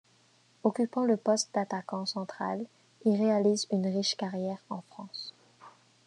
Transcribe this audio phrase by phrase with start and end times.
[0.63, 2.65] Occupant le poste d'attaquant central,
[3.05, 5.31] il réalise une riche carrière en France.